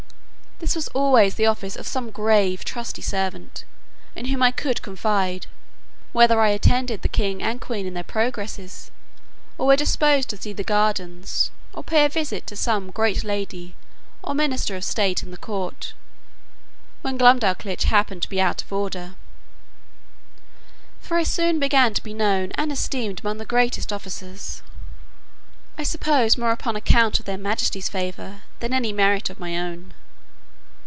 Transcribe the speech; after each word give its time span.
This 0.63 0.75
was 0.75 0.89
always 0.89 1.33
the 1.35 1.47
office 1.47 1.75
of 1.75 1.87
some 1.87 2.11
grave 2.11 2.63
trusty 2.63 3.01
servant, 3.01 3.63
in 4.15 4.25
whom 4.25 4.43
I 4.43 4.51
could 4.51 4.83
confide, 4.83 5.47
whether 6.13 6.39
I 6.39 6.49
attended 6.49 7.01
the 7.01 7.07
king 7.07 7.41
and 7.41 7.59
queen 7.59 7.87
in 7.87 7.95
their 7.95 8.03
progresses, 8.03 8.91
or 9.57 9.65
were 9.65 9.75
disposed 9.75 10.29
to 10.29 10.37
see 10.37 10.53
the 10.53 10.63
gardens, 10.63 11.49
or 11.73 11.83
pay 11.83 12.05
a 12.05 12.09
visit 12.09 12.45
to 12.45 12.55
some 12.55 12.91
great 12.91 13.23
lady 13.23 13.75
or 14.23 14.35
minister 14.35 14.75
of 14.75 14.83
state 14.83 15.23
in 15.23 15.31
the 15.31 15.37
court, 15.37 15.93
when 17.01 17.17
Glumdalclitch 17.17 17.85
happened 17.85 18.21
to 18.21 18.29
be 18.29 18.39
out 18.39 18.61
of 18.61 18.71
order; 18.71 19.15
for 20.99 21.17
I 21.17 21.23
soon 21.23 21.57
began 21.59 21.95
to 21.95 22.03
be 22.03 22.13
known 22.13 22.51
and 22.53 22.71
esteemed 22.71 23.21
among 23.21 23.39
the 23.39 23.45
greatest 23.45 23.91
officers, 23.91 24.61
I 25.79 25.81
suppose 25.81 26.37
more 26.37 26.51
upon 26.51 26.75
account 26.75 27.19
of 27.19 27.25
their 27.25 27.39
majesties' 27.39 27.89
favour, 27.89 28.43
than 28.59 28.75
any 28.75 28.93
merit 28.93 29.31
of 29.31 29.39
my 29.39 29.57
own. 29.57 29.95